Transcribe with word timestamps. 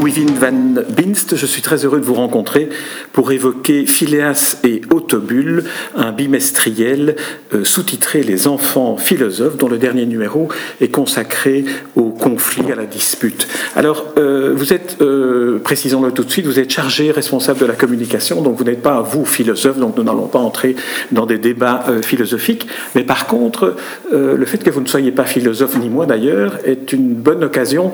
Wivin 0.00 0.32
van 0.32 0.82
Binst, 0.96 1.36
je 1.36 1.44
suis 1.44 1.60
très 1.60 1.84
heureux 1.84 2.00
de 2.00 2.04
vous 2.04 2.14
rencontrer 2.14 2.70
pour 3.12 3.32
évoquer 3.32 3.84
Phileas 3.84 4.56
et 4.64 4.80
Autobule, 4.90 5.64
un 5.94 6.10
bimestriel 6.10 7.16
euh, 7.52 7.64
sous-titré 7.64 8.22
Les 8.22 8.46
enfants 8.46 8.96
philosophes, 8.96 9.58
dont 9.58 9.68
le 9.68 9.76
dernier 9.76 10.06
numéro 10.06 10.48
est 10.80 10.88
consacré 10.88 11.66
au 11.96 12.10
conflit, 12.10 12.72
à 12.72 12.76
la 12.76 12.86
dispute. 12.86 13.46
Alors, 13.76 14.06
euh, 14.16 14.54
vous 14.56 14.72
êtes, 14.72 14.96
euh, 15.02 15.58
précisons-le 15.62 16.12
tout 16.12 16.24
de 16.24 16.30
suite, 16.30 16.46
vous 16.46 16.58
êtes 16.58 16.70
chargé, 16.70 17.10
responsable 17.10 17.60
de 17.60 17.66
la 17.66 17.74
communication, 17.74 18.40
donc 18.40 18.56
vous 18.56 18.64
n'êtes 18.64 18.82
pas, 18.82 19.02
vous, 19.02 19.26
philosophe, 19.26 19.78
donc 19.78 19.98
nous 19.98 20.04
n'allons 20.04 20.28
pas 20.28 20.38
entrer 20.38 20.76
dans 21.12 21.26
des 21.26 21.38
débats 21.38 21.84
philosophiques, 22.02 22.66
mais 22.94 23.02
par 23.02 23.26
contre, 23.26 23.76
le 24.12 24.44
fait 24.44 24.58
que 24.58 24.70
vous 24.70 24.80
ne 24.80 24.86
soyez 24.86 25.12
pas 25.12 25.24
philosophe, 25.24 25.76
ni 25.78 25.88
moi 25.88 26.06
d'ailleurs, 26.06 26.58
est 26.64 26.92
une 26.92 27.14
bonne 27.14 27.44
occasion 27.44 27.92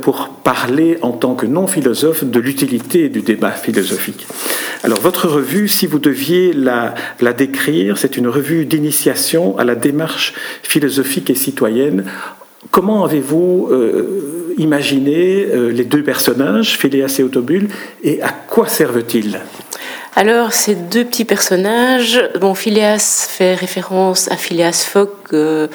pour 0.00 0.28
parler 0.44 0.98
en 1.02 1.12
tant 1.12 1.34
que 1.34 1.39
non-philosophe 1.46 2.24
de 2.24 2.40
l'utilité 2.40 3.08
du 3.08 3.20
débat 3.22 3.52
philosophique. 3.52 4.26
Alors 4.82 5.00
votre 5.00 5.28
revue, 5.28 5.68
si 5.68 5.86
vous 5.86 5.98
deviez 5.98 6.52
la, 6.52 6.94
la 7.20 7.32
décrire, 7.32 7.98
c'est 7.98 8.16
une 8.16 8.28
revue 8.28 8.64
d'initiation 8.64 9.58
à 9.58 9.64
la 9.64 9.74
démarche 9.74 10.34
philosophique 10.62 11.30
et 11.30 11.34
citoyenne. 11.34 12.04
Comment 12.70 13.04
avez-vous 13.04 13.68
euh, 13.70 14.54
imaginé 14.58 15.46
euh, 15.46 15.70
les 15.70 15.84
deux 15.84 16.02
personnages, 16.02 16.76
Phileas 16.78 17.16
et 17.18 17.22
Autobule, 17.22 17.68
et 18.04 18.22
à 18.22 18.30
quoi 18.30 18.68
servent-ils? 18.68 19.40
Alors, 20.20 20.52
ces 20.52 20.74
deux 20.74 21.06
petits 21.06 21.24
personnages, 21.24 22.22
bon, 22.42 22.52
Phileas 22.52 23.26
fait 23.30 23.54
référence 23.54 24.30
à 24.30 24.36
Phileas 24.36 24.86
Fogg, 24.86 25.08
euh, 25.32 25.66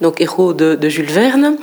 donc 0.00 0.20
héros 0.20 0.54
de, 0.54 0.88
Jules 0.88 1.04
Verne, 1.04 1.56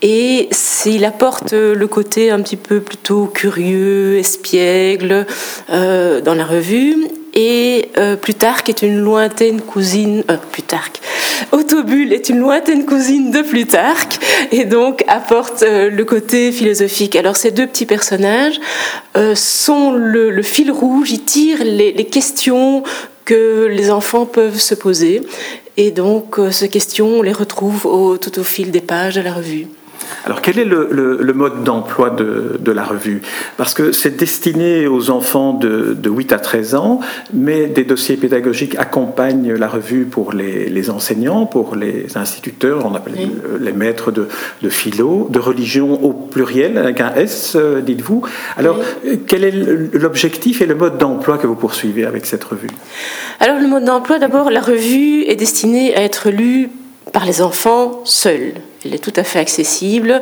et 0.00 0.48
il 0.86 1.04
apporte 1.04 1.54
le 1.54 1.86
côté 1.88 2.30
un 2.30 2.40
petit 2.40 2.56
peu 2.56 2.78
plutôt 2.78 3.26
curieux, 3.26 4.16
espiègle 4.16 5.26
euh, 5.70 6.20
dans 6.20 6.34
la 6.34 6.44
revue, 6.44 6.98
et 7.34 7.88
euh, 7.98 8.14
Plutarque 8.14 8.68
est 8.68 8.82
une 8.82 9.00
lointaine 9.00 9.60
cousine. 9.60 10.22
Plutarque. 10.52 11.00
Autobule 11.50 12.12
est 12.12 12.28
une 12.28 12.38
lointaine 12.38 12.86
cousine 12.86 13.30
de 13.30 13.42
Plutarque 13.42 14.18
et 14.52 14.64
donc 14.64 15.04
apporte 15.08 15.62
euh, 15.62 15.90
le 15.90 16.04
côté 16.04 16.52
philosophique. 16.52 17.16
Alors 17.16 17.36
ces 17.36 17.50
deux 17.50 17.66
petits 17.66 17.86
personnages 17.86 18.60
euh, 19.16 19.34
sont 19.34 19.92
le, 19.92 20.42
fil 20.42 20.70
rouge. 20.70 21.10
Ils 21.10 21.24
tirent 21.24 21.64
les, 21.64 21.92
questions 22.04 22.82
que 23.24 23.66
les 23.66 23.90
enfants 23.90 24.26
peuvent 24.26 24.60
se 24.60 24.74
poser 24.74 25.22
et 25.76 25.90
donc 25.90 26.36
ces 26.50 26.68
questions 26.68 27.06
on 27.06 27.22
les 27.22 27.32
retrouve 27.32 28.18
tout 28.20 28.38
au 28.38 28.44
fil 28.44 28.70
des 28.70 28.80
pages 28.80 29.14
de 29.14 29.20
la 29.20 29.32
revue. 29.32 29.68
Alors 30.24 30.40
quel 30.40 30.58
est 30.58 30.64
le, 30.64 31.32
mode 31.34 31.64
d'emploi 31.64 32.10
de, 32.10 32.72
la 32.72 32.84
revue? 32.84 33.22
Parce 33.56 33.74
que 33.74 33.92
c'est 33.92 34.16
destiné 34.16 34.86
aux 34.86 35.10
enfants 35.10 35.52
de, 35.52 35.96
8 36.04 36.32
à 36.32 36.38
13 36.38 36.74
ans, 36.74 37.00
mais 37.32 37.66
des 37.66 37.84
dossiers 37.84 38.16
pédagogiques 38.16 38.76
accompagnent 38.78 39.54
la 39.54 39.68
revue 39.68 40.04
pour 40.04 40.32
les, 40.32 40.90
enseignants, 40.90 41.46
pour 41.46 41.76
les 41.76 42.16
instituteurs, 42.16 42.86
on 42.86 42.94
appelle 42.94 43.14
les 43.60 43.72
maîtres 43.72 44.10
de, 44.10 44.28
philo, 44.68 45.28
de 45.30 45.38
religion 45.38 46.02
au 46.04 46.12
pluriel, 46.12 46.78
avec 46.78 47.00
un 47.00 47.14
S, 47.14 47.54
euh, 47.56 47.80
dites-vous. 47.80 48.22
Alors 48.56 48.78
quel 49.26 49.44
est 49.44 49.52
l'objectif 49.94 50.62
et 50.62 50.66
le 50.66 50.74
mode 50.74 50.98
d'emploi 50.98 51.38
que 51.38 51.46
vous 51.46 51.54
poursuivez 51.54 52.04
avec 52.04 52.26
cette 52.26 52.44
revue? 52.44 52.68
Alors 53.40 53.58
le 53.60 53.68
mode 53.68 53.84
d'emploi, 53.84 54.18
d'abord, 54.18 54.50
la 54.50 54.60
revue 54.60 55.22
est 55.24 55.36
destinée 55.36 55.94
à 55.96 56.02
être 56.02 56.30
lue 56.30 56.70
par 57.12 57.26
les 57.26 57.42
enfants 57.42 58.00
seuls. 58.04 58.54
Elle 58.84 58.94
est 58.94 58.98
tout 58.98 59.12
à 59.14 59.22
fait 59.22 59.38
accessible. 59.38 60.20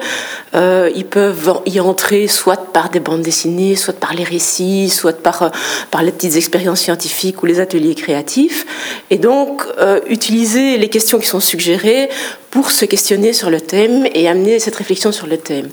Euh, 0.55 0.91
ils 0.95 1.07
peuvent 1.07 1.61
y 1.65 1.81
entrer 1.81 2.29
soit 2.29 2.73
par 2.73 2.91
des 2.91 3.01
bandes 3.01 3.23
dessinées, 3.23 3.75
soit 3.75 3.99
par 3.99 4.13
les 4.13 4.25
récits, 4.25 4.91
soit 4.91 5.23
par, 5.23 5.43
euh, 5.43 5.49
par 5.91 6.03
les 6.03 6.13
petites 6.13 6.37
expériences 6.37 6.81
scientifiques 6.81 7.43
ou 7.43 7.47
les 7.47 7.61
ateliers 7.61 7.95
créatifs. 7.95 8.67
Et 9.11 9.17
donc, 9.17 9.63
euh, 9.79 10.01
utiliser 10.09 10.77
les 10.77 10.89
questions 10.89 11.19
qui 11.19 11.27
sont 11.27 11.41
suggérées 11.41 12.11
pour 12.51 12.71
se 12.71 12.85
questionner 12.85 13.33
sur 13.33 13.49
le 13.49 13.61
thème 13.61 14.07
et 14.13 14.29
amener 14.29 14.59
cette 14.59 14.77
réflexion 14.77 15.13
sur 15.13 15.27
le 15.27 15.39
thème. 15.39 15.69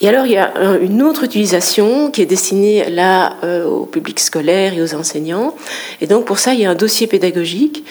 Et 0.00 0.08
alors, 0.08 0.26
il 0.26 0.32
y 0.32 0.38
a 0.38 0.52
une 0.80 1.02
autre 1.02 1.24
utilisation 1.24 2.10
qui 2.10 2.22
est 2.22 2.26
destinée 2.26 2.88
là 2.88 3.36
au 3.66 3.84
public 3.84 4.18
scolaire 4.20 4.72
et 4.74 4.82
aux 4.82 4.94
enseignants. 4.94 5.54
Et 6.00 6.06
donc, 6.06 6.24
pour 6.24 6.38
ça, 6.38 6.54
il 6.54 6.60
y 6.60 6.64
a 6.64 6.70
un 6.70 6.74
dossier 6.74 7.06
pédagogique 7.06 7.84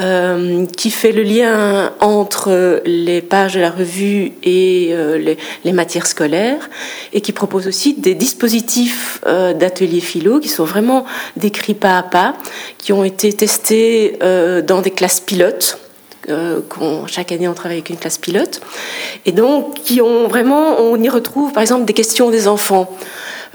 euh, 0.00 0.64
qui 0.74 0.90
fait 0.90 1.12
le 1.12 1.22
lien 1.22 1.92
entre 2.00 2.80
les 2.86 3.20
pages 3.20 3.52
de 3.52 3.60
la 3.60 3.70
revue 3.70 4.32
et 4.42 4.88
euh, 4.92 5.36
les, 5.64 5.72
matières 5.74 6.06
scolaires, 6.06 6.70
et 7.12 7.20
qui 7.20 7.32
propose 7.32 7.68
aussi 7.68 7.92
des 7.92 8.14
dispositifs 8.14 9.20
euh, 9.26 9.52
d'ateliers 9.52 10.00
philo 10.00 10.40
qui 10.40 10.48
sont 10.48 10.64
vraiment 10.64 11.04
décrits 11.36 11.74
pas 11.74 11.98
à 11.98 12.02
pas, 12.02 12.36
qui 12.78 12.94
ont 12.94 13.04
été 13.04 13.34
testés 13.34 14.18
dans 14.66 14.80
des 14.80 14.92
classes 14.92 15.20
pilotes. 15.20 15.78
chaque 17.06 17.30
année, 17.30 17.46
on 17.46 17.54
travaille 17.54 17.76
avec 17.76 17.90
une 17.90 17.98
classe 17.98 18.16
pilote, 18.16 18.62
et 19.26 19.32
donc 19.32 19.74
qui 19.74 20.00
ont 20.00 20.26
vraiment, 20.26 20.80
on 20.80 20.96
y 20.96 21.10
retrouve 21.10 21.52
par 21.52 21.60
exemple 21.60 21.84
des 21.84 21.92
questions 21.92 22.30
des 22.30 22.48
enfants. 22.48 22.88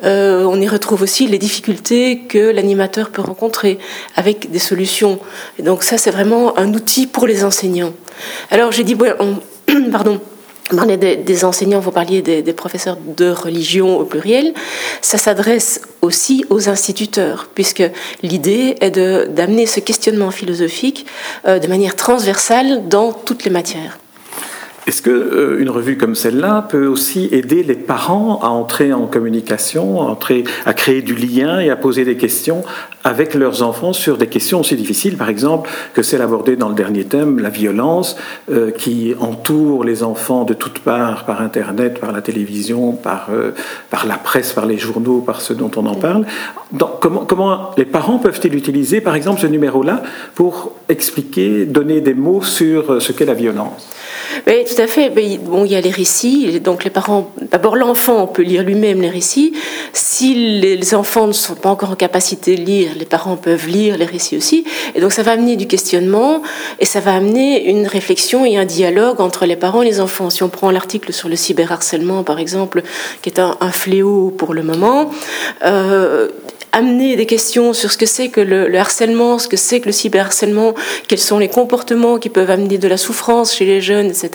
Euh, 0.04 0.44
on 0.44 0.60
y 0.62 0.68
retrouve 0.68 1.02
aussi 1.02 1.28
les 1.28 1.38
difficultés 1.38 2.20
que 2.20 2.52
l'animateur 2.52 3.10
peut 3.10 3.22
rencontrer 3.22 3.80
avec 4.16 4.52
des 4.52 4.60
solutions. 4.60 5.20
Et 5.60 5.64
donc 5.64 5.84
ça, 5.84 5.98
c'est 5.98 6.12
vraiment 6.12 6.58
un 6.58 6.74
outil 6.74 7.08
pour 7.08 7.28
les 7.28 7.44
enseignants. 7.44 7.94
Alors 8.52 8.72
j'ai 8.72 8.84
dit, 8.84 8.96
pardon. 9.92 10.20
On 10.74 10.86
des, 10.86 11.16
des, 11.16 11.46
enseignants, 11.46 11.80
vous 11.80 11.92
parliez 11.92 12.22
des, 12.22 12.44
professeurs 12.52 12.98
de 12.98 13.30
religion 13.30 13.98
au 14.00 14.04
pluriel. 14.04 14.54
Ça 15.02 15.18
s'adresse 15.18 15.80
aussi 16.02 16.44
aux 16.50 16.68
instituteurs, 16.68 17.48
puisque 17.56 17.84
l'idée 18.22 18.76
est 18.82 18.92
d'amener 18.92 19.66
ce 19.66 19.80
questionnement 19.80 20.30
philosophique 20.30 21.06
euh, 21.48 21.60
de 21.60 21.68
manière 21.68 21.96
transversale 21.96 22.90
dans 22.90 23.14
toutes 23.14 23.46
les 23.46 23.50
matières. 23.50 23.98
Est-ce 24.88 25.02
qu'une 25.02 25.68
euh, 25.68 25.72
revue 25.72 25.98
comme 25.98 26.16
celle-là 26.16 26.66
peut 26.70 26.88
aussi 26.88 27.28
aider 27.34 27.62
les 27.62 27.76
parents 27.76 28.40
à 28.42 28.48
entrer 28.48 28.94
en 28.94 29.06
communication, 29.06 30.02
à, 30.02 30.06
entrer, 30.06 30.46
à 30.66 30.74
créer 30.74 31.02
du 31.02 31.14
lien 31.14 31.60
et 31.60 31.70
à 31.70 31.76
poser 31.76 32.06
des 32.06 32.16
questions 32.16 32.64
avec 33.04 33.34
leurs 33.34 33.64
enfants 33.64 33.92
sur 33.92 34.18
des 34.18 34.28
questions 34.28 34.62
aussi 34.62 34.76
difficiles, 34.76 35.18
par 35.18 35.30
exemple, 35.30 35.70
que 35.94 36.02
celle 36.02 36.22
abordée 36.22 36.56
dans 36.56 36.70
le 36.70 36.76
dernier 36.76 37.04
thème, 37.04 37.40
la 37.40 37.50
violence, 37.50 38.16
euh, 38.50 38.72
qui 38.72 39.14
entoure 39.20 39.84
les 39.84 40.04
enfants 40.04 40.46
de 40.46 40.54
toutes 40.54 40.80
parts, 40.80 41.26
par 41.26 41.42
Internet, 41.42 42.00
par 42.00 42.14
la 42.14 42.22
télévision, 42.22 42.94
par, 42.94 43.28
euh, 43.32 43.52
par 43.90 44.06
la 44.06 44.16
presse, 44.16 44.54
par 44.54 44.66
les 44.66 44.78
journaux, 44.78 45.20
par 45.20 45.42
ce 45.42 45.54
dont 45.54 45.72
on 45.76 45.86
en 45.86 45.96
parle. 45.96 46.26
comment, 47.02 47.26
comment 47.26 47.72
les 47.78 47.86
parents 47.86 48.20
peuvent-ils 48.20 48.56
utiliser, 48.56 49.02
par 49.02 49.16
exemple, 49.16 49.42
ce 49.42 49.48
numéro-là 49.48 50.04
pour 50.36 50.74
expliquer, 50.88 51.66
donner 51.66 52.00
des 52.00 52.14
mots 52.14 52.42
sur 52.42 53.02
ce 53.02 53.12
qu'est 53.12 53.26
la 53.26 53.34
violence? 53.34 53.90
Tout 54.78 54.84
à 54.84 54.88
fait. 54.88 55.10
Bon, 55.40 55.66
il 55.66 55.72
y 55.72 55.76
a 55.76 55.82
les 55.82 55.90
récits. 55.90 56.60
Donc 56.60 56.84
les 56.84 56.92
parents, 56.92 57.32
d'abord 57.52 57.76
l'enfant 57.76 58.28
peut 58.28 58.44
lire 58.44 58.62
lui-même 58.62 59.02
les 59.02 59.10
récits. 59.10 59.54
Si 59.92 60.36
les 60.60 60.94
enfants 60.94 61.26
ne 61.26 61.32
sont 61.32 61.56
pas 61.56 61.70
encore 61.70 61.90
en 61.90 61.96
capacité 61.96 62.56
de 62.56 62.62
lire, 62.62 62.92
les 62.96 63.06
parents 63.06 63.38
peuvent 63.38 63.68
lire 63.68 63.98
les 63.98 64.06
récits 64.06 64.38
aussi. 64.38 64.66
Et 64.94 65.02
donc 65.02 65.14
ça 65.14 65.24
va 65.24 65.32
amener 65.32 65.56
du 65.56 65.66
questionnement 65.66 66.44
et 66.80 66.86
ça 66.86 67.00
va 67.00 67.16
amener 67.16 67.68
une 67.68 67.88
réflexion 67.88 68.46
et 68.46 68.56
un 68.56 68.66
dialogue 68.66 69.20
entre 69.20 69.48
les 69.48 69.56
parents 69.56 69.82
et 69.82 69.86
les 69.86 70.00
enfants. 70.00 70.30
Si 70.30 70.44
on 70.44 70.50
prend 70.50 70.70
l'article 70.70 71.12
sur 71.12 71.28
le 71.28 71.36
cyberharcèlement, 71.36 72.24
par 72.24 72.38
exemple, 72.38 72.84
qui 73.24 73.30
est 73.30 73.40
un, 73.40 73.56
fléau 73.72 74.30
pour 74.30 74.54
le 74.54 74.62
moment, 74.62 75.10
euh, 75.66 76.30
amener 76.78 77.16
des 77.16 77.26
questions 77.26 77.74
sur 77.74 77.92
ce 77.92 77.98
que 77.98 78.06
c'est 78.06 78.30
que 78.30 78.42
le, 78.42 78.78
harcèlement, 78.78 79.40
ce 79.40 79.48
que 79.48 79.58
c'est 79.58 79.80
que 79.80 79.88
le 79.88 79.92
cyberharcèlement, 79.92 80.74
quels 81.08 81.20
sont 81.20 81.40
les 81.40 81.50
comportements 81.50 82.18
qui 82.20 82.30
peuvent 82.30 82.52
amener 82.52 82.78
de 82.78 82.88
la 82.88 82.98
souffrance 82.98 83.54
chez 83.54 83.66
les 83.66 83.82
jeunes, 83.82 84.08
etc., 84.08 84.30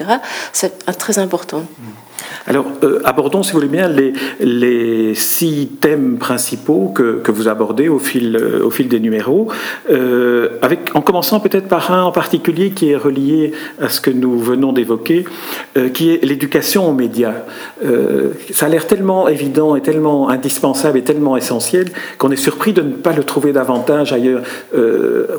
c'est 0.53 0.85
très 0.99 1.19
important. 1.19 1.61
Mmh. 1.61 2.02
Alors, 2.47 2.67
euh, 2.83 3.01
abordons, 3.05 3.43
si 3.43 3.53
vous 3.53 3.59
voulez 3.59 3.71
bien, 3.71 3.89
les, 3.89 5.15
six 5.15 5.69
thèmes 5.81 6.19
principaux 6.19 6.93
que, 6.95 7.31
vous 7.31 7.49
abordez 7.49 7.89
au 7.89 7.99
fil, 7.99 8.37
euh, 8.37 8.69
des 8.83 9.01
numéros, 9.01 9.49
euh, 9.91 10.49
en 10.95 11.03
commençant 11.03 11.39
peut-être 11.39 11.69
par 11.69 11.93
un 11.93 12.03
en 12.03 12.13
particulier 12.13 12.71
qui 12.71 12.91
est 12.91 12.97
relié 12.97 13.53
à 13.81 13.89
ce 13.89 14.01
que 14.01 14.11
nous 14.11 14.39
venons 14.39 14.73
d'évoquer, 14.73 15.25
qui 15.95 16.11
est 16.11 16.25
l'éducation 16.25 16.89
aux 16.89 16.93
médias. 16.93 17.35
Ça 18.53 18.67
a 18.67 18.69
l'air 18.69 18.87
tellement 18.89 19.29
évident 19.29 19.77
et 19.77 19.83
tellement 19.83 20.29
indispensable 20.31 20.99
et 20.99 21.03
tellement 21.03 21.37
essentiel 21.37 21.87
qu'on 22.19 22.33
est 22.33 22.37
surpris 22.37 22.73
de 22.73 22.83
ne 22.83 22.93
pas 22.93 23.13
le 23.13 23.23
trouver 23.23 23.53
davantage 23.53 24.13
ailleurs. 24.13 24.43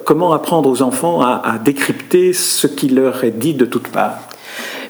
comment 0.05 0.31
apprendre 0.31 0.69
aux 0.69 0.81
enfants 0.81 1.21
à, 1.21 1.41
à 1.43 1.57
décrypter 1.57 2.31
ce 2.31 2.67
qui 2.67 2.87
leur 2.87 3.23
est 3.23 3.31
dit 3.31 3.53
de 3.53 3.65
toutes 3.65 3.89
parts? 3.89 4.32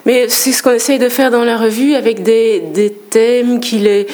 Mais 0.06 0.28
c'est 0.28 0.52
ce 0.52 0.62
qu'on 0.62 0.72
essaye 0.72 0.98
de 0.98 1.08
faire 1.08 1.30
dans 1.30 1.44
la 1.44 1.56
revue 1.56 1.94
avec 1.94 2.22
des, 2.22 2.60
des 2.60 2.90
thèmes 2.90 3.60
qui 3.60 3.78
les, 3.78 4.06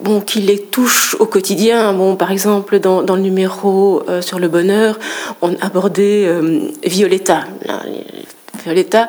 bon, 0.00 0.20
qui 0.20 0.40
les 0.40 0.58
touchent 0.58 1.16
au 1.18 1.26
quotidien. 1.26 1.92
Bon, 1.92 2.16
par 2.16 2.30
exemple, 2.30 2.78
dans, 2.78 3.02
dans 3.02 3.16
le 3.16 3.22
numéro 3.22 4.02
euh, 4.08 4.22
sur 4.22 4.38
le 4.38 4.48
bonheur, 4.48 4.98
on 5.40 5.54
abordait 5.60 6.24
euh, 6.26 6.60
Violetta. 6.84 7.44
Violetta, 8.64 9.08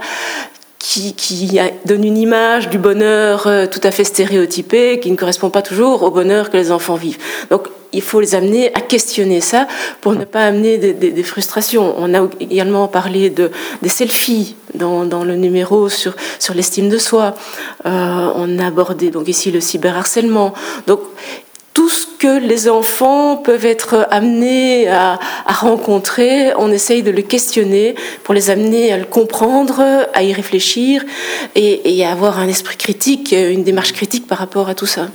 qui, 0.80 1.14
qui, 1.14 1.60
donne 1.86 2.04
une 2.04 2.18
image 2.18 2.70
du 2.70 2.78
bonheur 2.78 3.48
euh, 3.48 3.68
tout 3.68 3.82
à 3.84 3.92
fait 3.92 4.04
stéréotypée, 4.04 5.00
qui 5.00 5.12
ne 5.12 5.16
correspond 5.16 5.50
pas 5.50 5.62
toujours 5.62 6.04
au 6.04 6.12
bonheur 6.12 6.50
que 6.50 6.58
les 6.58 6.72
enfants 6.72 6.96
vivent. 6.96 7.20
Donc, 7.50 7.68
il 7.94 8.02
faut 8.02 8.20
les 8.20 8.36
amener 8.36 8.74
à 8.74 8.82
questionner 8.82 9.42
ça 9.42 9.68
pour 10.02 10.14
ne 10.14 10.26
pas 10.26 10.46
amener 10.46 10.78
des, 10.78 11.24
frustrations. 11.24 11.96
On 11.98 12.14
a 12.14 12.28
également 12.40 12.88
parlé 12.88 13.30
de, 13.30 13.52
des 13.82 13.90
selfies 13.90 14.56
dans, 14.74 15.24
le 15.24 15.36
numéro 15.36 15.90
sur, 15.90 16.16
sur 16.40 16.54
l'estime 16.54 16.90
de 16.90 16.98
soi. 16.98 17.36
Euh, 17.86 18.32
on 18.36 18.60
a 18.60 18.68
abordé 18.68 19.10
donc 19.10 19.28
ici 19.28 19.52
le 19.52 19.62
cyberharcèlement. 19.62 20.54
Donc 20.88 21.02
tout 21.74 21.90
ce 21.90 22.06
que 22.20 22.40
les 22.40 22.70
enfants 22.70 23.38
peuvent 23.38 23.66
être 23.66 24.08
amenés 24.12 24.88
à, 24.88 25.20
à, 25.46 25.54
rencontrer, 25.54 26.54
on 26.58 26.72
essaye 26.72 27.04
de 27.04 27.12
le 27.12 27.22
questionner 27.22 27.96
pour 28.24 28.34
les 28.34 28.50
amener 28.50 28.94
à 28.94 28.98
le 28.98 29.06
comprendre, 29.06 30.08
à 30.14 30.24
y 30.24 30.34
réfléchir 30.34 31.04
et 31.56 32.06
à 32.06 32.12
avoir 32.12 32.40
un 32.40 32.48
esprit 32.48 32.78
critique, 32.78 33.32
une 33.34 33.64
démarche 33.64 33.94
critique 33.94 34.28
par 34.28 34.38
rapport 34.38 34.70
à 34.70 34.76
tout 34.76 34.86
ça. 34.86 35.08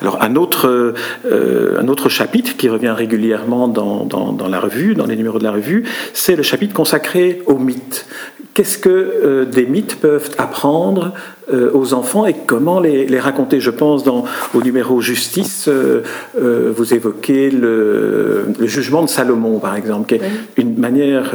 Alors 0.00 0.22
un 0.22 0.36
autre, 0.36 0.94
euh, 1.24 1.78
un 1.78 1.88
autre 1.88 2.08
chapitre 2.08 2.56
qui 2.56 2.68
revient 2.68 2.90
régulièrement 2.90 3.68
dans, 3.68 4.04
dans, 4.04 4.32
dans, 4.32 4.48
la 4.48 4.60
revue, 4.60 4.94
dans 4.94 5.06
les 5.06 5.16
numéros 5.16 5.38
de 5.38 5.44
la 5.44 5.52
revue, 5.52 5.84
c'est 6.12 6.36
le 6.36 6.42
chapitre 6.42 6.74
consacré 6.74 7.42
aux 7.46 7.58
mythes. 7.58 8.06
Qu'est-ce 8.52 8.78
que 8.78 8.88
euh, 8.88 9.44
des 9.44 9.64
mythes 9.64 9.96
peuvent 10.00 10.30
apprendre 10.36 11.14
euh, 11.52 11.70
aux 11.72 11.94
enfants 11.94 12.26
et 12.26 12.34
comment 12.34 12.80
les, 12.80 13.06
les, 13.06 13.20
raconter? 13.20 13.60
Je 13.60 13.70
pense 13.70 14.02
dans, 14.02 14.24
au 14.54 14.62
numéro 14.62 15.00
justice, 15.00 15.68
euh, 15.68 16.02
vous 16.34 16.92
évoquez 16.92 17.50
le, 17.50 18.46
le, 18.58 18.66
jugement 18.66 19.02
de 19.02 19.08
Salomon, 19.08 19.60
par 19.60 19.76
exemple, 19.76 20.08
qui 20.08 20.16
est 20.16 20.28
une 20.56 20.76
manière 20.78 21.32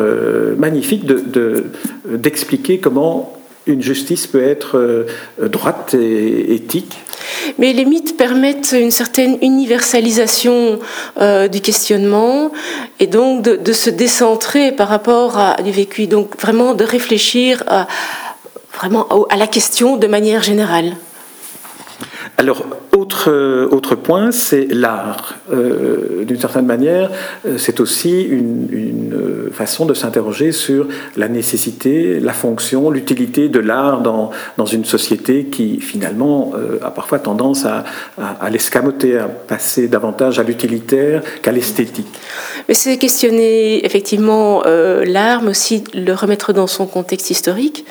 magnifique 0.58 1.06
d'expliquer 2.06 2.78
de, 2.78 2.84
comment 2.84 3.38
une 3.66 3.82
justice 3.82 4.28
peut 4.28 4.44
être 4.44 5.06
droite 5.40 5.96
et 5.96 6.54
éthique. 6.54 6.98
Mais 7.58 7.74
les 7.74 7.86
mythes 7.86 8.18
permettent 8.18 8.76
une 8.78 8.92
certaine 8.92 9.38
universalisation 9.42 10.80
euh, 11.20 11.48
du 11.48 11.62
questionnement 11.62 12.52
et 13.00 13.08
donc 13.08 13.42
de, 13.42 13.74
se 13.74 13.90
décentrer 13.90 14.72
par 14.72 14.88
rapport 14.88 15.38
à 15.38 15.62
du 15.62 15.72
vécu. 15.72 16.08
Donc 16.08 16.40
vraiment 16.40 16.74
de 16.74 16.84
réfléchir 16.84 17.64
à, 17.68 17.88
vraiment 18.78 19.08
à 19.30 19.36
la 19.36 19.48
question 19.48 19.98
de 19.98 20.08
manière 20.08 20.44
générale. 20.44 20.96
Alors, 22.38 22.64
autre, 23.06 23.30
euh, 23.30 23.68
autre 23.70 23.94
point, 23.94 24.32
c'est 24.32 24.66
l'art. 24.72 25.36
Euh, 25.54 26.26
D'une 26.26 26.40
certaine 26.40 26.66
manière, 26.66 27.12
euh, 27.46 27.60
c'est 27.60 27.80
aussi 27.80 28.24
une, 28.24 29.52
façon 29.52 29.86
de 29.86 29.94
s'interroger 29.94 30.52
sur 30.52 30.88
la 31.16 31.30
nécessité, 31.30 32.20
la 32.20 32.34
fonction, 32.34 32.90
l'utilité 32.90 33.48
de 33.48 33.60
l'art 33.60 34.02
dans, 34.02 34.32
dans 34.58 34.66
une 34.66 34.84
société 34.84 35.46
qui, 35.46 35.80
finalement, 35.80 36.52
a 36.82 36.92
parfois 36.92 37.20
tendance 37.20 37.66
à, 37.66 37.86
à, 38.18 38.32
à 38.42 38.50
l'escamoter, 38.50 39.18
à 39.18 39.28
passer 39.28 39.88
davantage 39.88 40.40
à 40.40 40.44
l'utilitaire 40.44 41.22
qu'à 41.42 41.54
l'esthétique. 41.54 42.08
Mais 42.68 42.74
c'est 42.74 42.98
questionner, 42.98 43.86
effectivement, 43.86 44.64
l'art, 44.66 45.42
mais 45.42 45.52
aussi 45.52 45.86
le 45.94 46.12
remettre 46.12 46.52
dans 46.52 46.68
son 46.68 46.86
contexte 46.86 47.30
historique. 47.30 47.86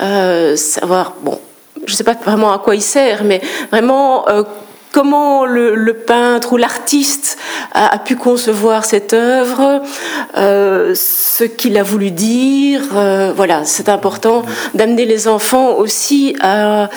savoir, 0.00 1.14
bon, 1.22 1.38
je 1.86 1.92
ne 1.92 1.96
sais 1.96 2.04
pas 2.04 2.14
vraiment 2.14 2.52
à 2.52 2.58
quoi 2.58 2.74
il 2.74 2.82
sert, 2.82 3.24
mais 3.24 3.40
vraiment 3.70 4.28
euh, 4.28 4.42
comment 4.94 5.44
le, 5.44 5.92
peintre 6.06 6.52
ou 6.52 6.56
l'artiste 6.56 7.36
a, 7.72 7.98
pu 7.98 8.14
concevoir 8.14 8.84
cette 8.84 9.12
œuvre, 9.12 9.82
euh, 10.36 10.94
ce 10.94 11.42
qu'il 11.42 11.76
a 11.76 11.82
voulu 11.82 12.12
dire. 12.12 12.82
Euh, 12.94 13.32
voilà, 13.34 13.64
c'est 13.64 13.88
important 13.88 14.44
d'amener 14.74 15.04
les 15.04 15.26
enfants 15.26 15.74
aussi 15.78 16.36
à 16.40 16.88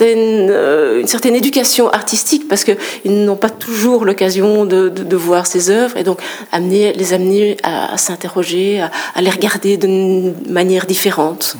une 0.00 1.06
certaine 1.06 1.34
éducation 1.34 1.88
artistique 1.90 2.46
parce 2.48 2.62
qu'ils 2.64 3.24
n'ont 3.24 3.36
pas 3.36 3.50
toujours 3.50 4.04
l'occasion 4.04 4.64
de, 4.64 5.16
voir 5.16 5.46
ces 5.46 5.70
œuvres 5.70 5.96
et 5.96 6.04
donc 6.04 6.20
amener, 6.52 6.92
les 6.92 7.12
amener 7.12 7.56
à, 7.64 7.94
à 7.94 7.96
s'interroger, 7.96 8.80
à, 8.80 8.90
à, 9.16 9.22
les 9.22 9.30
regarder 9.30 9.76
d'une 9.78 10.34
manière 10.48 10.86
différente. 10.86 11.56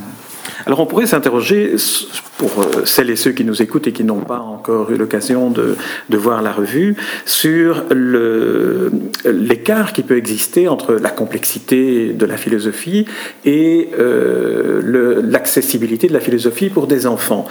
Alors 0.67 0.81
on 0.81 0.87
pourrait 0.87 1.07
s'interroger 1.07 1.77
pour 2.39 2.51
euh, 2.61 2.85
celles 2.85 3.11
et 3.11 3.17
ceux 3.17 3.31
qui 3.31 3.45
nous 3.45 3.63
écoutent 3.63 3.87
et 3.87 3.93
qui 3.93 4.03
n'ont 4.03 4.21
pas 4.21 4.41
encore 4.41 4.91
eu 4.91 4.97
l'occasion 4.97 5.49
de, 5.51 5.77
voir 6.11 6.43
la 6.43 6.53
revue 6.53 6.97
sur 7.25 7.85
l'écart 9.25 9.93
qui 9.93 10.03
peut 10.03 10.17
exister 10.17 10.67
entre 10.67 10.95
la 10.95 11.11
complexité 11.11 12.13
de 12.13 12.27
la 12.27 12.37
philosophie 12.37 13.07
et 13.45 13.91
euh, 13.99 15.23
l'accessibilité 15.23 16.09
de 16.09 16.13
la 16.13 16.21
philosophie 16.21 16.69
pour 16.69 16.89
des 16.89 17.07
enfants. 17.07 17.47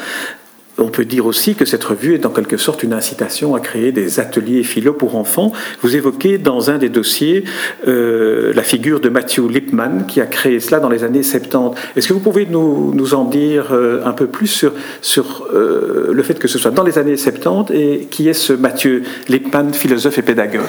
On 0.77 0.89
peut 0.89 1.05
dire 1.05 1.25
aussi 1.25 1.55
que 1.55 1.63
cette 1.63 1.83
revue 1.83 2.15
est 2.15 2.25
en 2.25 2.31
quelque 2.31 2.57
sorte 2.57 2.83
une 2.83 2.91
incitation 2.91 3.55
à 3.55 3.61
créer 3.61 3.93
des 3.93 4.19
ateliers 4.19 4.63
philo 4.63 4.93
pour 4.93 5.15
enfants. 5.15 5.53
Vous 5.81 5.95
évoquez 5.95 6.37
dans 6.37 6.69
un 6.69 6.77
des 6.77 6.89
dossiers 6.89 7.45
euh, 7.87 8.51
la 8.53 8.63
figure 8.63 8.99
de 8.99 9.07
Matthew 9.07 9.49
Lipman 9.49 10.05
qui 10.05 10.19
a 10.19 10.25
créé 10.25 10.59
cela 10.59 10.79
dans 10.79 10.89
les 10.89 11.05
années 11.05 11.23
70. 11.23 11.79
Est-ce 11.95 12.07
que 12.09 12.13
vous 12.13 12.19
pouvez 12.19 12.45
nous, 12.45 13.13
en 13.13 13.23
dire 13.23 13.71
euh, 13.71 14.03
un 14.03 14.11
peu 14.11 14.27
plus 14.27 14.47
sur, 14.47 14.73
sur 15.01 15.47
euh, 15.53 16.09
le 16.11 16.23
fait 16.23 16.39
que 16.39 16.49
ce 16.49 16.59
soit 16.59 16.71
dans 16.71 16.83
les 16.83 16.97
années 16.97 17.15
70 17.15 17.73
et 17.73 18.07
qui 18.11 18.27
est 18.27 18.33
ce 18.33 18.51
Matthew 18.51 19.03
Lipman, 19.29 19.71
philosophe 19.71 20.17
et 20.17 20.23
pédagogue? 20.23 20.61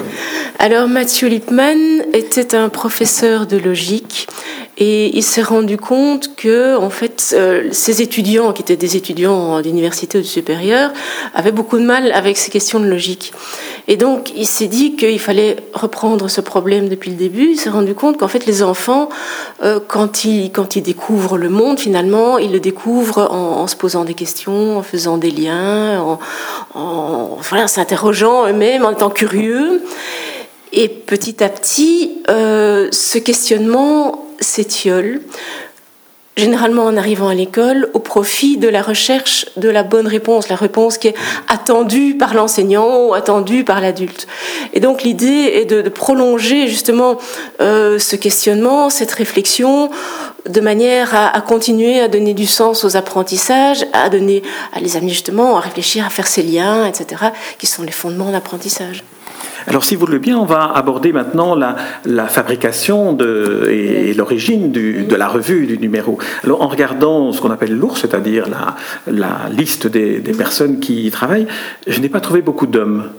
Alors 0.60 0.86
Matthew 0.88 1.24
Lipman 1.24 2.04
était 2.12 2.54
un 2.54 2.68
professeur 2.68 3.48
de 3.48 3.56
logique 3.56 4.28
et 4.78 5.16
il 5.16 5.22
s'est 5.22 5.42
rendu 5.42 5.78
compte 5.78 6.36
que 6.36 6.76
en 6.76 6.90
fait 6.90 7.34
euh, 7.34 7.68
ses 7.72 8.02
étudiants 8.02 8.52
qui 8.52 8.60
étaient 8.60 8.76
des 8.76 8.96
étudiants 8.96 9.60
d'université 9.62 10.18
ou 10.18 10.20
de 10.20 10.26
supérieur 10.26 10.92
avaient 11.34 11.52
beaucoup 11.52 11.78
de 11.78 11.84
mal 11.84 12.12
avec 12.12 12.36
ces 12.36 12.50
questions 12.50 12.78
de 12.78 12.86
logique. 12.86 13.32
Et 13.88 13.96
donc 13.96 14.32
il 14.36 14.46
s'est 14.46 14.66
dit 14.66 14.96
qu'il 14.96 15.18
fallait 15.18 15.56
reprendre 15.72 16.28
ce 16.28 16.42
problème 16.42 16.88
depuis 16.90 17.10
le 17.10 17.16
début. 17.16 17.52
Il 17.52 17.56
s'est 17.56 17.70
rendu 17.70 17.94
compte 17.94 18.18
qu'en 18.18 18.28
fait 18.28 18.44
les 18.44 18.62
enfants 18.62 19.08
euh, 19.62 19.80
quand 19.86 20.26
ils 20.26 20.52
quand 20.52 20.76
ils 20.76 20.82
découvrent 20.82 21.38
le 21.38 21.48
monde 21.48 21.80
finalement 21.80 22.36
ils 22.36 22.52
le 22.52 22.60
découvrent 22.60 23.30
en, 23.30 23.66
se 23.66 23.76
posant 23.76 24.04
des 24.04 24.14
questions 24.14 24.78
en 24.78 24.82
faisant 24.82 25.16
des 25.16 25.30
liens 25.30 26.00
en, 26.00 26.18
en 26.74 27.38
voilà 27.40 27.66
s'interrogeant 27.66 28.46
eux-mêmes 28.46 28.84
en 28.84 28.90
étant 28.90 29.10
curieux. 29.10 29.82
Et 30.72 30.88
petit 30.88 31.42
à 31.42 31.48
petit 31.48 32.18
euh, 32.28 32.88
ce 32.92 33.16
questionnement 33.16 34.25
s'étiole, 34.40 35.20
généralement 36.36 36.84
en 36.84 36.96
arrivant 36.98 37.28
à 37.28 37.34
l'école, 37.34 37.88
au 37.94 37.98
profit 37.98 38.58
de 38.58 38.68
la 38.68 38.82
recherche 38.82 39.46
de 39.56 39.70
la 39.70 39.82
bonne 39.82 40.06
réponse, 40.06 40.50
la 40.50 40.56
réponse 40.56 40.98
qui 40.98 41.08
est 41.08 41.14
attendue 41.48 42.16
par 42.18 42.34
l'enseignant 42.34 43.06
ou 43.06 43.14
attendue 43.14 43.64
par 43.64 43.80
l'adulte. 43.80 44.26
Et 44.74 44.80
donc 44.80 45.02
l'idée 45.02 45.50
est 45.54 45.64
de, 45.64 45.88
prolonger 45.88 46.68
justement 46.68 47.16
euh, 47.60 47.98
ce 47.98 48.16
questionnement, 48.16 48.90
cette 48.90 49.12
réflexion, 49.12 49.88
de 50.46 50.60
manière 50.60 51.14
à, 51.14 51.34
à, 51.34 51.40
continuer 51.40 52.00
à 52.00 52.08
donner 52.08 52.34
du 52.34 52.46
sens 52.46 52.84
aux 52.84 52.96
apprentissages, 52.96 53.86
à 53.94 54.10
donner, 54.10 54.42
à 54.74 54.80
les 54.80 54.96
amener 54.96 55.12
justement 55.12 55.56
à 55.56 55.60
réfléchir, 55.60 56.04
à 56.04 56.10
faire 56.10 56.26
ces 56.26 56.42
liens, 56.42 56.86
etc., 56.86 57.30
qui 57.58 57.66
sont 57.66 57.82
les 57.82 57.92
fondements 57.92 58.30
d'apprentissage. 58.30 59.04
Alors, 59.66 59.84
si 59.84 59.96
vous 59.96 60.06
le 60.06 60.18
bien, 60.18 60.38
on 60.38 60.44
va 60.44 60.70
aborder 60.74 61.12
maintenant 61.12 61.54
la, 61.56 62.26
fabrication 62.28 63.16
et, 63.68 64.14
l'origine 64.14 64.70
de 64.70 65.16
la 65.16 65.28
revue, 65.28 65.66
du 65.66 65.78
numéro. 65.78 66.18
Alors, 66.44 66.62
en 66.62 66.68
regardant 66.68 67.32
ce 67.32 67.40
qu'on 67.40 67.50
appelle 67.50 67.76
l'ours, 67.76 68.00
c'est-à-dire 68.00 68.46
la, 69.06 69.48
liste 69.50 69.86
des, 69.86 70.20
personnes 70.36 70.80
qui 70.80 71.06
y 71.06 71.10
travaillent, 71.10 71.46
je 71.86 72.00
n'ai 72.00 72.08
pas 72.08 72.20
trouvé 72.20 72.42
beaucoup 72.42 72.66
d'hommes. 72.66 73.10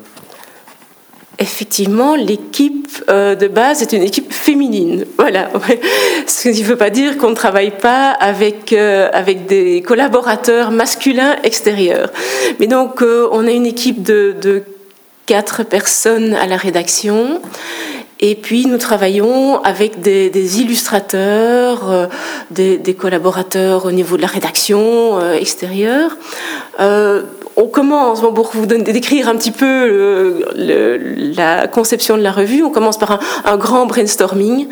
Effectivement, 1.40 2.16
l'équipe 2.16 2.88
euh, 3.10 3.36
de 3.36 3.48
base 3.48 3.84
est 3.84 3.94
une 3.94 4.02
équipe 4.02 4.34
féminine. 4.34 5.06
Voilà. 5.18 5.52
Ce 6.26 6.50
qui 6.50 6.62
ne 6.64 6.68
veut 6.68 6.78
pas 6.78 6.90
dire 6.90 7.18
qu'on 7.18 7.30
ne 7.30 7.36
travaille 7.36 7.72
pas 7.78 8.10
avec, 8.10 8.74
euh, 8.74 9.08
avec 9.14 9.46
des 9.46 9.84
collaborateurs 9.84 10.72
masculins 10.72 11.36
extérieurs. 11.44 12.12
Mais 12.60 12.66
donc, 12.66 13.04
euh, 13.04 13.28
on 13.32 13.46
a 13.46 13.52
une 13.52 13.68
équipe 13.68 14.02
de 14.02 14.64
quatre 15.28 15.64
personnes 15.64 16.34
à 16.34 16.48
la 16.48 16.58
rédaction. 16.58 17.42
Et 18.20 18.34
puis 18.34 18.66
nous 18.66 18.80
travaillons 18.80 19.62
avec 19.62 20.02
des, 20.02 20.60
illustrateurs, 20.60 21.92
euh, 21.92 22.08
des, 22.50 22.80
des, 22.80 22.96
collaborateurs 22.96 23.86
au 23.86 23.92
niveau 23.92 24.18
de 24.18 24.24
la 24.24 24.28
rédaction 24.28 25.20
euh, 25.20 25.34
extérieure. 25.36 26.18
Euh, 26.80 27.22
on 27.60 27.66
commence, 27.66 28.22
bon, 28.22 28.34
pour 28.34 28.52
vous 28.54 28.68
décrire 28.68 29.28
un 29.28 29.36
petit 29.36 29.50
peu 29.50 30.46
la 30.56 31.68
conception 31.68 32.16
de 32.16 32.22
la 32.22 32.32
revue, 32.32 32.62
on 32.62 32.70
commence 32.70 33.00
par 33.00 33.20
un, 33.46 33.58
grand 33.58 33.88
brainstorming 33.88 34.68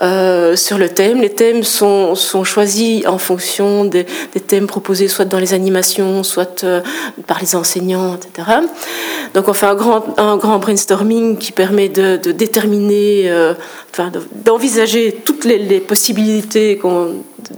euh, 0.00 0.56
sur 0.56 0.78
le 0.78 0.88
thème. 0.88 1.20
Les 1.20 1.28
thèmes 1.28 1.62
sont, 1.62 2.14
choisis 2.44 3.06
en 3.06 3.18
fonction 3.18 3.84
des, 3.84 4.06
thèmes 4.46 4.66
proposés 4.66 5.08
soit 5.08 5.26
dans 5.26 5.38
les 5.38 5.52
animations, 5.52 6.22
soit 6.22 6.64
euh, 6.64 6.80
par 7.26 7.38
les 7.38 7.54
enseignants, 7.54 8.16
etc. 8.16 8.48
Donc 9.34 9.48
on 9.48 9.52
fait 9.52 9.66
un 9.66 9.74
grand, 9.74 10.58
brainstorming 10.58 11.36
qui 11.36 11.52
permet 11.52 11.90
de, 11.90 12.16
déterminer, 12.16 13.30
euh, 13.30 13.52
enfin, 13.92 14.10
d'envisager 14.42 15.20
toutes 15.26 15.44
les 15.44 15.80
possibilités 15.80 16.80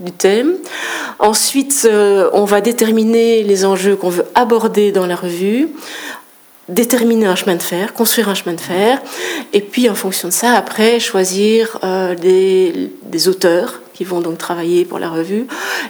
du 0.00 0.12
thème. 0.12 0.54
Ensuite, 1.18 1.87
euh, 1.90 2.30
on 2.33 2.44
va 2.44 2.61
déterminer 2.61 3.42
les 3.42 3.64
enjeux 3.64 3.97
qu'on 3.97 4.11
veut 4.11 4.26
aborder 4.35 4.92
dans 4.92 5.06
la 5.06 5.16
revue 5.16 5.68
déterminer 6.68 7.26
un 7.26 7.35
chemin 7.35 7.56
de 7.56 7.62
fer, 7.62 7.92
construire 7.92 8.30
un 8.30 8.35
chemin 8.35 8.54
de 8.54 8.61
fer, 8.61 9.02
et 9.52 9.61
puis 9.61 9.90
en 9.90 9.94
fonction 9.94 10.28
de 10.28 10.33
ça, 10.33 10.54
après, 10.54 10.99
choisir 10.99 11.78
euh, 11.85 12.14
des, 12.14 13.28
auteurs 13.28 13.83
qui 13.92 14.02
vont 14.02 14.23
donc 14.23 14.38
travailler 14.38 14.87
pour 14.87 14.99
la 14.99 15.11
revue, 15.11 15.47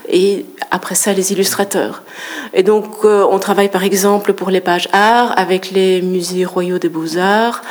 et 0.09 0.45
après 0.71 0.95
ça, 0.95 1.13
les 1.13 1.31
illustrateurs. 1.31 2.03
Et 2.53 2.61
donc, 2.61 3.05
euh, 3.05 3.25
on 3.31 3.39
travaille 3.39 3.69
par 3.69 3.85
exemple 3.85 4.33
pour 4.33 4.49
les 4.49 4.59
pages 4.59 4.89
art 4.91 5.33
avec 5.37 5.71
les 5.71 6.01
musées 6.01 6.43
royaux 6.43 6.77
des 6.77 6.89
beaux-arts, 6.89 7.61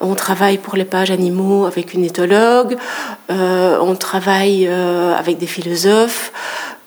on 0.00 0.16
travaille 0.16 0.58
pour 0.58 0.76
les 0.76 0.84
pages 0.84 1.12
animaux 1.12 1.64
avec 1.64 1.94
une 1.94 2.04
éthologue, 2.04 2.76
on 3.28 3.94
travaille 3.94 4.66
avec 4.66 5.38
des 5.38 5.46
philosophes, 5.46 6.32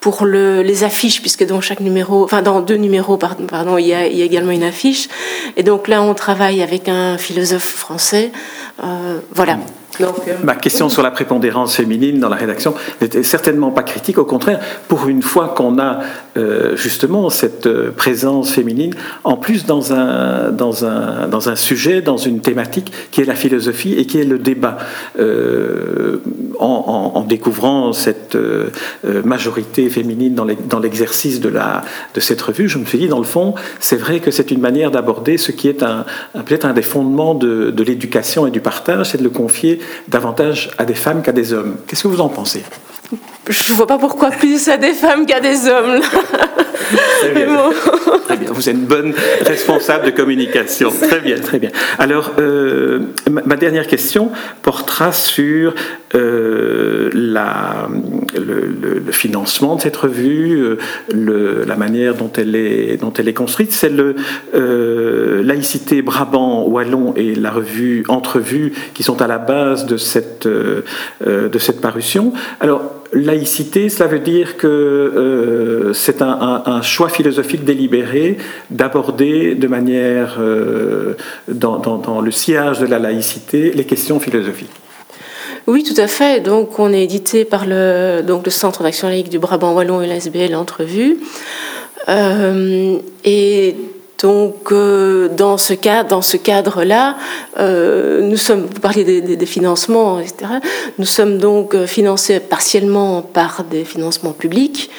pour 0.01 0.25
le, 0.25 0.63
les 0.63 0.83
affiches, 0.83 1.21
puisque 1.21 1.45
dans 1.45 1.61
chaque 1.61 1.79
numéro, 1.79 2.23
enfin 2.23 2.41
dans 2.41 2.59
deux 2.59 2.75
numéros, 2.75 3.17
pardon, 3.17 3.45
pardon 3.45 3.77
il, 3.77 3.85
y 3.85 3.93
a, 3.93 4.07
il 4.07 4.17
y 4.17 4.23
a 4.23 4.25
également 4.25 4.51
une 4.51 4.63
affiche. 4.63 5.07
Et 5.55 5.63
donc 5.63 5.87
là, 5.87 6.01
on 6.01 6.15
travaille 6.15 6.61
avec 6.63 6.89
un 6.89 7.19
philosophe 7.19 7.69
français. 7.69 8.31
Euh, 8.83 9.19
voilà. 9.31 9.59
Donc, 9.99 10.27
euh... 10.27 10.33
Ma 10.43 10.55
question 10.55 10.89
sur 10.89 11.03
la 11.03 11.11
prépondérance 11.11 11.75
féminine 11.75 12.19
dans 12.19 12.29
la 12.29 12.35
rédaction 12.35 12.73
n'était 13.01 13.23
certainement 13.23 13.71
pas 13.71 13.83
critique. 13.83 14.17
Au 14.17 14.25
contraire, 14.25 14.59
pour 14.87 15.07
une 15.07 15.21
fois 15.21 15.49
qu'on 15.49 15.79
a 15.79 15.99
euh, 16.37 16.75
justement 16.75 17.29
cette 17.29 17.67
euh, 17.67 17.91
présence 17.91 18.51
féminine, 18.51 18.93
en 19.23 19.37
plus 19.37 19.65
dans 19.65 19.93
un, 19.93 20.51
dans, 20.51 20.85
un, 20.85 21.27
dans 21.27 21.49
un 21.49 21.55
sujet, 21.55 22.01
dans 22.01 22.17
une 22.17 22.39
thématique 22.39 22.91
qui 23.11 23.21
est 23.21 23.25
la 23.25 23.35
philosophie 23.35 23.93
et 23.93 24.05
qui 24.05 24.19
est 24.19 24.25
le 24.25 24.39
débat. 24.39 24.77
Euh, 25.19 26.21
en, 26.59 27.11
en, 27.15 27.19
en, 27.19 27.23
découvrant 27.23 27.93
cette 27.93 28.37
majorité 29.03 29.89
féminine 29.89 30.35
dans 30.35 30.79
l'exercice 30.79 31.39
de, 31.39 31.49
la, 31.49 31.83
de 32.13 32.19
cette 32.19 32.41
revue, 32.41 32.69
je 32.69 32.77
me 32.77 32.85
suis 32.85 32.97
dit, 32.97 33.07
dans 33.07 33.17
le 33.17 33.23
fond, 33.23 33.55
c'est 33.79 33.95
vrai 33.95 34.19
que 34.19 34.31
c'est 34.31 34.51
une 34.51 34.59
manière 34.59 34.91
d'aborder 34.91 35.37
ce 35.37 35.51
qui 35.51 35.67
est 35.67 35.81
un, 35.81 36.05
un 36.35 36.41
peut-être 36.41 36.65
un 36.65 36.73
des 36.73 36.81
fondements 36.81 37.33
de, 37.33 37.71
de 37.71 37.83
l'éducation 37.83 38.45
et 38.45 38.51
du 38.51 38.59
partage, 38.61 39.09
c'est 39.09 39.17
de 39.17 39.23
le 39.23 39.29
confier 39.29 39.80
davantage 40.07 40.71
à 40.77 40.85
des 40.85 40.93
femmes 40.93 41.21
qu'à 41.21 41.31
des 41.31 41.53
hommes. 41.53 41.77
Qu'est-ce 41.87 42.03
que 42.03 42.07
vous 42.07 42.21
en 42.21 42.29
pensez? 42.29 42.63
Je 43.49 43.71
ne 43.71 43.77
vois 43.77 43.87
pas 43.87 43.97
pourquoi 43.97 44.29
plus 44.29 44.69
à 44.69 44.77
des 44.77 44.93
femmes 44.93 45.25
qu'à 45.25 45.39
des 45.39 45.67
hommes. 45.67 45.99
Très 47.21 47.31
bien. 47.31 47.69
très 48.25 48.37
bien. 48.37 48.51
Vous 48.51 48.69
êtes 48.69 48.75
une 48.75 48.85
bonne 48.85 49.13
responsable 49.45 50.05
de 50.05 50.11
communication. 50.11 50.91
Très 50.91 51.19
bien, 51.19 51.37
très 51.39 51.59
bien. 51.59 51.71
Alors, 51.99 52.31
euh, 52.39 52.99
ma 53.29 53.55
dernière 53.55 53.87
question 53.87 54.31
portera 54.61 55.11
sur 55.11 55.73
euh, 56.15 57.09
la, 57.13 57.87
le, 58.35 59.01
financement 59.11 59.75
de 59.75 59.81
cette 59.81 59.97
revue, 59.97 60.77
euh, 61.13 61.65
la 61.65 61.75
manière 61.75 62.15
dont 62.15 62.31
elle 62.33 62.55
est, 62.55 63.33
construite. 63.33 63.71
C'est 63.71 63.89
le 63.89 64.15
euh, 64.55 65.43
laïcité 65.43 66.01
Brabant 66.01 66.65
Wallon 66.67 67.13
et 67.15 67.35
la 67.35 67.51
revue 67.51 68.03
Entrevue 68.07 68.73
qui 68.93 69.03
sont 69.03 69.21
à 69.21 69.27
la 69.27 69.37
base 69.37 69.85
de 69.85 69.97
cette, 69.97 70.45
euh, 70.47 70.81
cette 71.59 71.81
parution. 71.81 72.33
Alors, 72.59 72.81
laïcité, 73.13 73.89
cela 73.89 74.07
veut 74.07 74.19
dire 74.19 74.57
que 74.57 74.67
euh, 74.67 75.93
c'est 75.93 76.21
un, 76.21 76.81
choix 76.81 77.09
philosophique 77.09 77.63
délibéré 77.63 78.37
d'aborder 78.69 79.55
de 79.55 79.67
manière, 79.67 80.37
euh, 80.39 81.15
dans, 81.47 82.21
le 82.21 82.31
sillage 82.31 82.79
de 82.79 82.85
la 82.87 82.99
laïcité, 82.99 83.71
les 83.71 83.85
questions 83.85 84.19
philosophiques. 84.19 84.69
Oui, 85.71 85.83
tout 85.83 86.01
à 86.01 86.07
fait. 86.07 86.41
Donc, 86.41 86.79
on 86.79 86.91
est 86.91 87.01
édité 87.01 87.45
par 87.45 87.65
le, 87.65 88.21
Centre 88.49 88.83
d'action 88.83 89.07
laïque 89.07 89.29
du 89.29 89.39
Brabant 89.39 89.73
Wallon 89.73 90.01
et 90.01 90.07
l'ASBL 90.07 90.53
Entrevue. 90.53 91.19
Euh, 92.09 92.97
et 93.23 93.77
donc, 94.21 94.73
euh, 94.73 95.29
dans 95.29 95.57
ce 95.57 95.73
cadre, 95.73 96.21
cadre-là, 96.43 97.15
euh, 97.57 98.19
nous 98.19 98.35
sommes, 98.35 98.65
vous 98.65 98.81
parliez 98.81 99.05
des, 99.05 99.21
des, 99.21 99.37
des, 99.37 99.45
financements, 99.45 100.19
etc. 100.19 100.59
Nous 100.99 101.05
sommes 101.05 101.37
donc 101.37 101.85
financés 101.85 102.41
partiellement 102.41 103.21
par 103.21 103.63
des 103.63 103.85
financements 103.85 104.33
publics 104.33 104.89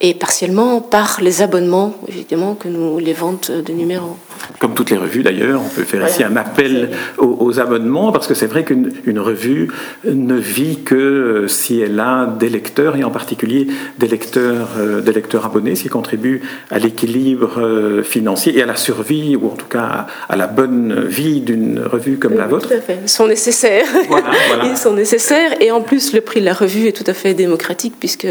et 0.00 0.12
partiellement 0.12 0.80
par 0.80 1.20
les 1.22 1.40
abonnements, 1.40 1.94
évidemment, 2.08 2.56
que 2.56 2.66
nous, 2.66 2.98
les 2.98 3.12
ventes 3.12 3.52
de 3.52 3.72
numéros. 3.72 4.16
Comme 4.58 4.74
toutes 4.74 4.90
les 4.90 4.96
revues 4.96 5.22
d'ailleurs, 5.22 5.60
on 5.64 5.68
peut 5.68 5.84
faire 5.84 6.06
ici 6.06 6.22
un 6.22 6.36
appel 6.36 6.90
aux, 7.18 7.36
aux 7.40 7.60
abonnements, 7.60 8.12
parce 8.12 8.26
que 8.26 8.34
c'est 8.34 8.46
vrai 8.46 8.64
qu'une 8.64 9.18
revue 9.18 9.68
ne 10.04 10.34
vit 10.34 10.82
que 10.82 11.46
si 11.48 11.80
elle 11.80 11.98
a 12.00 12.26
des 12.26 12.48
lecteurs, 12.48 12.96
et 12.96 13.04
en 13.04 13.10
particulier 13.10 13.66
des 13.98 14.08
lecteurs, 14.08 14.68
euh, 14.78 15.00
des 15.00 15.12
lecteurs 15.12 15.46
abonnés, 15.46 15.74
ce 15.74 15.82
qui 15.82 15.88
contribue 15.88 16.42
à 16.70 16.78
l'équilibre 16.78 17.60
euh, 17.60 18.02
financier 18.02 18.56
et 18.56 18.62
à 18.62 18.66
la 18.66 18.76
survie, 18.76 19.36
ou 19.36 19.46
en 19.46 19.56
tout 19.56 19.66
cas 19.66 19.82
à, 19.82 20.06
à 20.28 20.36
la 20.36 20.46
bonne 20.46 21.06
vie 21.06 21.40
d'une 21.40 21.80
revue 21.80 22.18
comme 22.18 22.32
oui, 22.32 22.38
la 22.38 22.46
vôtre. 22.46 22.68
Tout 22.68 22.74
à 22.74 22.80
fait. 22.80 22.98
Ils 23.02 23.08
sont 23.08 23.26
nécessaires. 23.26 23.86
Voilà, 24.08 24.30
voilà. 24.48 24.64
Ils 24.70 24.76
sont 24.76 24.94
nécessaires, 24.94 25.60
et 25.60 25.70
en 25.70 25.80
plus, 25.80 26.12
le 26.12 26.20
prix 26.20 26.40
de 26.40 26.46
la 26.46 26.54
revue 26.54 26.86
est 26.86 26.92
tout 26.92 27.08
à 27.10 27.14
fait 27.14 27.34
démocratique, 27.34 27.94
puisque 27.98 28.26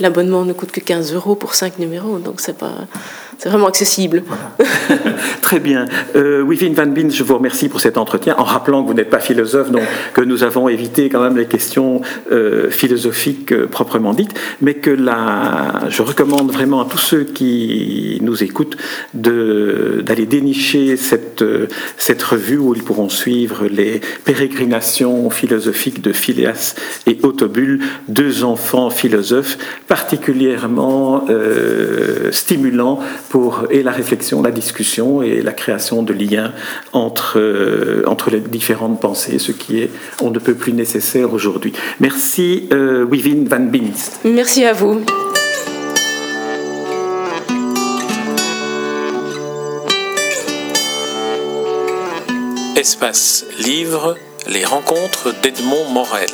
l'abonnement 0.00 0.44
ne 0.44 0.52
coûte 0.52 0.72
que 0.72 0.80
15 0.80 1.14
euros 1.14 1.34
pour 1.34 1.54
5 1.54 1.78
numéros, 1.78 2.18
donc 2.18 2.40
c'est 2.40 2.56
pas 2.56 2.74
c'est 3.44 3.50
vraiment 3.50 3.66
accessible. 3.66 4.22
Très 5.42 5.60
bien. 5.60 5.84
Euh, 6.16 6.40
Wivine 6.40 6.72
Van 6.72 6.86
Bin, 6.86 7.10
je 7.10 7.22
vous 7.22 7.34
remercie 7.34 7.68
pour 7.68 7.78
cet 7.78 7.98
entretien, 7.98 8.34
en 8.38 8.44
rappelant 8.44 8.82
que 8.82 8.88
vous 8.88 8.94
n'êtes 8.94 9.10
pas 9.10 9.20
philosophe, 9.20 9.70
donc 9.70 9.82
que 10.14 10.22
nous 10.22 10.44
avons 10.44 10.66
évité 10.70 11.10
quand 11.10 11.22
même 11.22 11.36
les 11.36 11.44
questions 11.44 12.00
euh, 12.32 12.70
philosophiques 12.70 13.52
euh, 13.52 13.66
proprement 13.66 14.14
dites, 14.14 14.32
mais 14.62 14.72
que 14.72 14.96
je 14.96 16.00
recommande 16.00 16.52
vraiment 16.52 16.80
à 16.80 16.86
tous 16.86 16.96
ceux 16.96 17.24
qui 17.24 18.18
nous 18.22 18.42
écoutent 18.42 18.78
d'aller 19.12 20.24
dénicher 20.24 20.96
cette, 20.96 21.42
euh, 21.42 21.66
cette 21.98 22.22
revue 22.22 22.56
où 22.56 22.74
ils 22.74 22.82
pourront 22.82 23.10
suivre 23.10 23.66
les 23.66 24.00
pérégrinations 24.24 25.28
philosophiques 25.28 26.00
de 26.00 26.14
Phileas 26.14 26.76
et 27.06 27.18
Autobule, 27.22 27.82
deux 28.08 28.42
enfants 28.42 28.88
philosophes 28.88 29.58
particulièrement 29.86 31.26
stimulants 32.30 33.00
pour 33.33 33.33
et 33.70 33.82
la 33.82 33.90
réflexion, 33.90 34.42
la 34.42 34.50
discussion 34.50 35.22
et 35.22 35.42
la 35.42 35.52
création 35.52 36.02
de 36.02 36.12
liens 36.12 36.52
entre, 36.92 37.38
euh, 37.38 38.04
entre 38.06 38.30
les 38.30 38.40
différentes 38.40 39.00
pensées, 39.00 39.38
ce 39.38 39.52
qui 39.52 39.80
est 39.80 39.90
on 40.22 40.30
ne 40.30 40.38
peut 40.38 40.54
plus 40.54 40.72
nécessaire 40.72 41.32
aujourd'hui. 41.32 41.72
Merci 42.00 42.68
euh, 42.72 43.04
Wivine 43.04 43.46
Van 43.48 43.60
Binst. 43.60 44.20
Merci 44.24 44.64
à 44.64 44.72
vous. 44.72 45.00
Espace 52.76 53.46
Livre, 53.58 54.16
les 54.46 54.64
rencontres 54.64 55.34
d'Edmond 55.42 55.88
Morel. 55.92 56.28